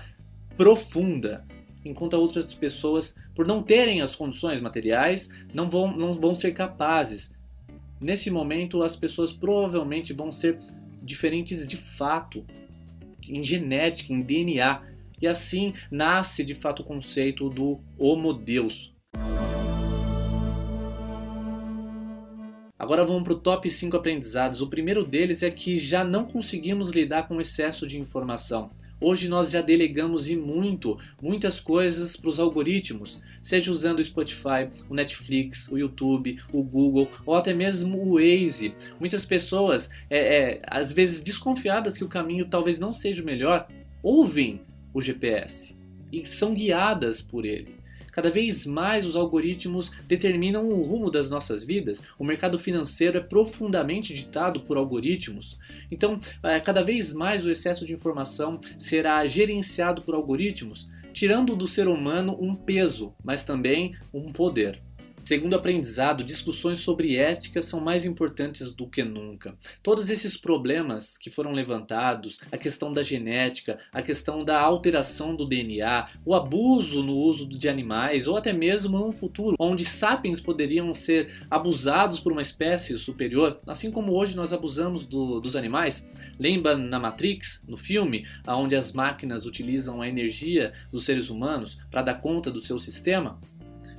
profunda, 0.56 1.46
enquanto 1.84 2.14
outras 2.14 2.54
pessoas, 2.54 3.14
por 3.36 3.46
não 3.46 3.62
terem 3.62 4.02
as 4.02 4.16
condições 4.16 4.62
materiais, 4.62 5.30
não 5.54 5.70
vão, 5.70 5.96
não 5.96 6.14
vão 6.14 6.34
ser 6.34 6.54
capazes. 6.54 7.36
Nesse 8.00 8.32
momento, 8.32 8.82
as 8.82 8.96
pessoas 8.96 9.34
provavelmente 9.34 10.14
vão 10.14 10.32
ser 10.32 10.58
diferentes 11.04 11.68
de 11.68 11.76
fato, 11.76 12.46
em 13.30 13.44
genética, 13.44 14.14
em 14.14 14.22
DNA. 14.22 14.82
E 15.22 15.28
assim 15.28 15.74
nasce 15.92 16.42
de 16.42 16.56
fato 16.56 16.84
o 16.84 16.86
conceito 16.86 17.50
do 17.50 17.82
Homo 17.98 18.34
Deus, 18.34 18.96
Agora 22.80 23.04
vamos 23.04 23.24
para 23.24 23.34
o 23.34 23.40
top 23.40 23.68
5 23.68 23.98
aprendizados. 23.98 24.62
O 24.62 24.68
primeiro 24.68 25.04
deles 25.04 25.42
é 25.42 25.50
que 25.50 25.80
já 25.80 26.04
não 26.04 26.26
conseguimos 26.26 26.92
lidar 26.92 27.28
com 27.28 27.38
o 27.38 27.42
excesso 27.42 27.88
de 27.88 28.00
informação. 28.00 28.70
Hoje 29.02 29.28
nós 29.28 29.50
já 29.50 29.62
delegamos 29.62 30.30
e 30.30 30.36
muito, 30.36 30.98
muitas 31.22 31.60
coisas 31.60 32.16
para 32.16 32.30
os 32.30 32.40
algoritmos, 32.40 33.22
seja 33.44 33.72
usando 33.72 34.00
o 34.00 34.04
Spotify, 34.04 34.70
o 34.90 34.96
Netflix, 34.96 35.68
o 35.72 35.78
YouTube, 35.78 36.40
o 36.52 36.64
Google 36.64 37.08
ou 37.24 37.36
até 37.36 37.54
mesmo 37.54 38.00
o 38.00 38.16
Waze. 38.16 38.74
Muitas 39.00 39.24
pessoas, 39.24 39.90
é, 40.10 40.20
é, 40.20 40.62
às 40.66 40.92
vezes 40.92 41.24
desconfiadas 41.24 41.96
que 41.96 42.04
o 42.04 42.10
caminho 42.10 42.46
talvez 42.46 42.80
não 42.80 42.92
seja 42.92 43.22
o 43.22 43.26
melhor, 43.26 43.68
ouvem 44.02 44.62
o 44.94 45.02
GPS 45.02 45.76
e 46.12 46.26
são 46.26 46.54
guiadas 46.54 47.22
por 47.22 47.46
ele. 47.46 47.77
Cada 48.18 48.32
vez 48.32 48.66
mais 48.66 49.06
os 49.06 49.16
algoritmos 49.16 49.92
determinam 50.08 50.68
o 50.70 50.82
rumo 50.82 51.12
das 51.12 51.30
nossas 51.30 51.64
vidas. 51.64 52.02
O 52.18 52.26
mercado 52.26 52.58
financeiro 52.58 53.20
é 53.20 53.22
profundamente 53.22 54.12
ditado 54.12 54.62
por 54.62 54.76
algoritmos. 54.76 55.56
Então, 55.92 56.20
é, 56.42 56.60
cada 56.60 56.84
vez 56.84 57.14
mais 57.14 57.46
o 57.46 57.52
excesso 57.52 57.86
de 57.86 57.94
informação 57.94 58.60
será 58.80 59.24
gerenciado 59.28 60.02
por 60.02 60.16
algoritmos, 60.16 60.90
tirando 61.14 61.56
do 61.56 61.68
ser 61.68 61.88
humano 61.88 62.36
um 62.42 62.56
peso, 62.56 63.14
mas 63.24 63.44
também 63.44 63.96
um 64.12 64.34
poder. 64.34 64.82
Segundo 65.28 65.58
aprendizado, 65.58 66.24
discussões 66.24 66.80
sobre 66.80 67.18
ética 67.18 67.62
são 67.62 67.82
mais 67.82 68.06
importantes 68.06 68.72
do 68.72 68.88
que 68.88 69.04
nunca. 69.04 69.58
Todos 69.84 70.10
esses 70.10 70.38
problemas 70.38 71.18
que 71.18 71.30
foram 71.30 71.52
levantados, 71.52 72.40
a 72.50 72.58
questão 72.58 72.94
da 72.94 73.04
genética, 73.04 73.78
a 73.92 74.02
questão 74.02 74.46
da 74.46 74.58
alteração 74.58 75.36
do 75.36 75.46
DNA, 75.46 76.08
o 76.24 76.34
abuso 76.34 77.04
no 77.04 77.18
uso 77.18 77.46
de 77.46 77.68
animais, 77.68 78.26
ou 78.26 78.38
até 78.38 78.54
mesmo 78.54 79.06
um 79.06 79.12
futuro 79.12 79.58
onde 79.60 79.84
sapiens 79.84 80.40
poderiam 80.40 80.94
ser 80.94 81.46
abusados 81.52 82.22
por 82.22 82.32
uma 82.32 82.42
espécie 82.42 82.98
superior, 82.98 83.60
assim 83.68 83.92
como 83.92 84.14
hoje 84.14 84.34
nós 84.34 84.54
abusamos 84.54 85.06
do, 85.06 85.42
dos 85.42 85.58
animais. 85.58 86.08
Lembra 86.40 86.78
na 86.78 87.00
Matrix, 87.00 87.62
no 87.68 87.76
filme, 87.76 88.26
onde 88.48 88.78
as 88.78 88.94
máquinas 88.94 89.46
utilizam 89.46 90.02
a 90.02 90.08
energia 90.08 90.72
dos 90.90 91.04
seres 91.04 91.30
humanos 91.30 91.78
para 91.92 92.02
dar 92.02 92.22
conta 92.22 92.50
do 92.50 92.62
seu 92.62 92.80
sistema? 92.80 93.38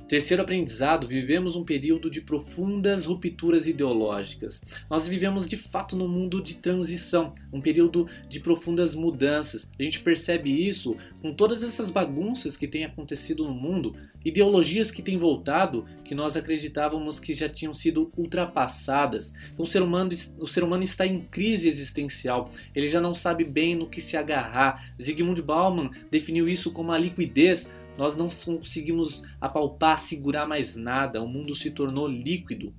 Terceiro 0.09 0.41
aprendizado, 0.41 1.05
vivemos 1.05 1.55
um 1.55 1.63
período 1.63 2.09
de 2.09 2.19
profundas 2.19 3.05
rupturas 3.05 3.67
ideológicas. 3.67 4.59
Nós 4.89 5.07
vivemos 5.07 5.47
de 5.47 5.55
fato 5.55 5.95
num 5.95 6.07
mundo 6.07 6.41
de 6.41 6.55
transição, 6.55 7.35
um 7.53 7.61
período 7.61 8.07
de 8.27 8.39
profundas 8.39 8.95
mudanças. 8.95 9.69
A 9.79 9.83
gente 9.83 9.99
percebe 9.99 10.49
isso 10.67 10.97
com 11.21 11.31
todas 11.31 11.63
essas 11.63 11.91
bagunças 11.91 12.57
que 12.57 12.67
têm 12.67 12.85
acontecido 12.85 13.43
no 13.43 13.53
mundo, 13.53 13.95
ideologias 14.25 14.89
que 14.89 15.03
têm 15.03 15.15
voltado 15.15 15.85
que 16.03 16.15
nós 16.15 16.35
acreditávamos 16.35 17.19
que 17.19 17.35
já 17.35 17.47
tinham 17.47 17.71
sido 17.71 18.09
ultrapassadas. 18.17 19.31
Então 19.53 19.63
o 19.63 19.67
ser 19.67 19.83
humano, 19.83 20.09
o 20.39 20.47
ser 20.47 20.63
humano 20.63 20.83
está 20.83 21.05
em 21.05 21.21
crise 21.21 21.69
existencial. 21.69 22.49
Ele 22.73 22.89
já 22.89 22.99
não 22.99 23.13
sabe 23.13 23.43
bem 23.43 23.75
no 23.75 23.87
que 23.87 24.01
se 24.01 24.17
agarrar. 24.17 24.91
Zygmunt 24.99 25.43
Bauman 25.43 25.91
definiu 26.09 26.49
isso 26.49 26.71
como 26.71 26.91
a 26.91 26.97
liquidez 26.97 27.69
nós 27.99 28.15
não 28.15 28.29
conseguimos 28.29 29.25
apalpar, 29.41 29.99
segurar 29.99 30.47
mais 30.47 30.77
nada, 30.77 31.21
o 31.21 31.27
mundo 31.27 31.53
se 31.53 31.69
tornou 31.69 32.07
líquido. 32.07 32.73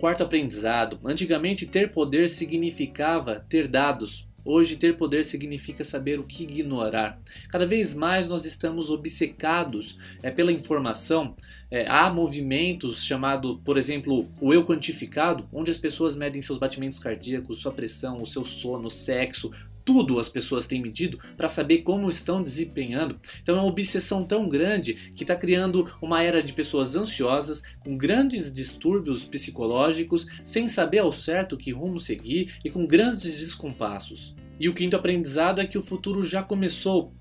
Quarto 0.00 0.24
aprendizado: 0.24 0.98
antigamente 1.04 1.64
ter 1.64 1.92
poder 1.92 2.28
significava 2.28 3.46
ter 3.48 3.68
dados. 3.68 4.28
Hoje, 4.44 4.76
ter 4.76 4.98
poder 4.98 5.24
significa 5.24 5.84
saber 5.84 6.20
o 6.20 6.24
que 6.24 6.42
ignorar. 6.42 7.18
Cada 7.48 7.64
vez 7.64 7.94
mais 7.94 8.28
nós 8.28 8.44
estamos 8.44 8.90
obcecados 8.90 9.96
é, 10.22 10.30
pela 10.30 10.52
informação. 10.52 11.34
É, 11.70 11.88
há 11.88 12.10
movimentos 12.10 13.02
chamado, 13.02 13.58
por 13.64 13.78
exemplo, 13.78 14.28
o 14.38 14.52
eu 14.52 14.62
quantificado, 14.62 15.48
onde 15.50 15.70
as 15.70 15.78
pessoas 15.78 16.14
medem 16.14 16.42
seus 16.42 16.58
batimentos 16.58 16.98
cardíacos, 16.98 17.62
sua 17.62 17.72
pressão, 17.72 18.20
o 18.20 18.26
seu 18.26 18.44
sono, 18.44 18.90
sexo, 18.90 19.50
tudo 19.84 20.18
as 20.18 20.28
pessoas 20.28 20.66
têm 20.66 20.80
medido 20.80 21.18
para 21.36 21.48
saber 21.48 21.78
como 21.78 22.08
estão 22.08 22.42
desempenhando. 22.42 23.20
Então 23.42 23.56
é 23.56 23.60
uma 23.60 23.68
obsessão 23.68 24.24
tão 24.24 24.48
grande 24.48 24.94
que 25.14 25.24
está 25.24 25.36
criando 25.36 25.90
uma 26.00 26.22
era 26.22 26.42
de 26.42 26.52
pessoas 26.52 26.96
ansiosas, 26.96 27.62
com 27.80 27.96
grandes 27.96 28.52
distúrbios 28.52 29.24
psicológicos, 29.24 30.26
sem 30.42 30.68
saber 30.68 30.98
ao 30.98 31.12
certo 31.12 31.56
que 31.56 31.72
rumo 31.72 32.00
seguir 32.00 32.54
e 32.64 32.70
com 32.70 32.86
grandes 32.86 33.38
descompassos. 33.38 34.34
E 34.58 34.68
o 34.68 34.74
quinto 34.74 34.96
aprendizado 34.96 35.60
é 35.60 35.66
que 35.66 35.76
o 35.76 35.82
futuro 35.82 36.22
já 36.22 36.42
começou 36.42 37.12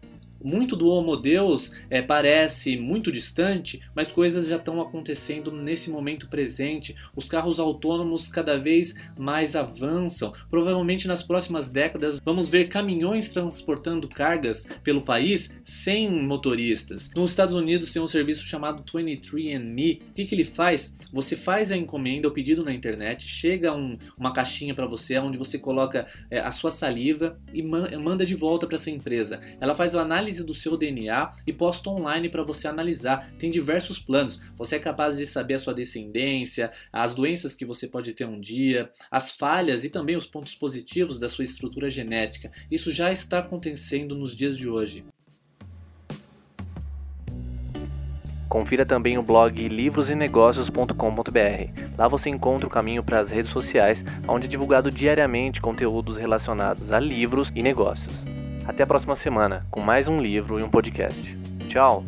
muito 0.44 0.76
do 0.76 0.90
Homo 0.90 1.16
Deus 1.16 1.74
é, 1.90 2.02
parece 2.02 2.78
muito 2.78 3.12
distante, 3.12 3.82
mas 3.96 4.12
coisas 4.12 4.48
já 4.48 4.58
estão 4.58 4.82
acontecendo 4.82 5.52
nesse 5.52 5.90
momento 5.90 6.28
presente. 6.28 6.96
Os 7.16 7.30
carros 7.30 7.60
autônomos 7.60 8.28
cada 8.30 8.58
vez 8.58 8.96
mais 9.18 9.56
avançam. 9.56 10.34
Provavelmente 10.50 11.08
nas 11.08 11.24
próximas 11.24 11.70
décadas 11.70 12.20
vamos 12.24 12.50
ver 12.50 12.68
caminhões 12.68 13.30
transportando 13.30 14.08
cargas 14.08 14.68
pelo 14.84 15.02
país 15.02 15.54
sem 15.64 16.10
motoristas. 16.10 17.10
Nos 17.16 17.30
Estados 17.30 17.56
Unidos 17.56 17.92
tem 17.92 18.02
um 18.02 18.08
serviço 18.08 18.44
chamado 18.44 18.84
23andMe. 18.84 20.02
O 20.10 20.14
que, 20.14 20.26
que 20.26 20.36
ele 20.36 20.46
faz? 20.46 20.94
Você 21.12 21.36
faz 21.36 21.72
a 21.72 21.78
encomenda, 21.78 22.28
o 22.28 22.32
pedido 22.32 22.64
na 22.64 22.74
internet, 22.74 23.26
chega 23.26 23.74
um, 23.74 23.98
uma 24.18 24.34
caixinha 24.34 24.76
para 24.76 24.86
você 24.86 25.18
onde 25.18 25.38
você 25.38 25.58
coloca 25.58 26.06
é, 26.30 26.40
a 26.40 26.52
sua 26.52 26.72
saliva 26.72 27.40
e 27.54 27.62
manda 27.62 28.26
de 28.26 28.36
volta 28.36 28.68
para 28.68 28.76
essa 28.76 28.90
empresa. 28.90 29.40
Ela 29.60 29.76
faz 29.76 29.96
a 29.96 30.02
análise 30.02 30.33
análise 30.34 30.46
do 30.46 30.54
seu 30.54 30.76
DNA 30.76 31.30
e 31.46 31.54
posta 31.54 31.90
online 31.90 32.30
para 32.30 32.44
você 32.44 32.68
analisar. 32.68 33.32
Tem 33.38 33.52
diversos 33.52 34.00
planos. 34.00 34.40
Você 34.58 34.78
é 34.78 34.80
capaz 34.80 35.18
de 35.18 35.26
saber 35.26 35.56
a 35.56 35.60
sua 35.60 35.74
descendência, 35.74 36.72
as 36.92 37.14
doenças 37.14 37.54
que 37.54 37.66
você 37.66 37.88
pode 37.88 38.14
ter 38.14 38.26
um 38.26 38.40
dia, 38.40 38.90
as 39.12 39.32
falhas 39.32 39.84
e 39.84 39.90
também 39.90 40.16
os 40.16 40.26
pontos 40.26 40.56
positivos 40.56 41.20
da 41.20 41.30
sua 41.30 41.44
estrutura 41.44 41.90
genética. 41.90 42.52
Isso 42.72 42.92
já 42.92 43.12
está 43.12 43.40
acontecendo 43.40 44.16
nos 44.16 44.36
dias 44.36 44.58
de 44.58 44.68
hoje. 44.68 45.06
Confira 48.50 48.86
também 48.86 49.18
o 49.18 49.24
blog 49.24 49.68
livrosenegócios.com.br. 49.68 51.98
Lá 51.98 52.08
você 52.08 52.30
encontra 52.30 52.68
o 52.68 52.70
caminho 52.70 53.04
para 53.04 53.20
as 53.20 53.32
redes 53.32 53.52
sociais, 53.52 54.06
onde 54.28 54.46
é 54.46 54.50
divulgado 54.50 54.92
diariamente 54.92 55.60
conteúdos 55.60 56.18
relacionados 56.18 56.92
a 56.92 57.00
livros 57.00 57.52
e 57.56 57.64
negócios. 57.64 58.33
Até 58.66 58.84
a 58.84 58.88
próxima 58.88 59.16
semana 59.16 59.66
com 59.70 59.82
mais 59.82 60.08
um 60.08 60.22
livro 60.22 60.60
e 60.60 60.64
um 60.64 60.70
podcast. 60.70 61.38
Tchau! 61.68 62.06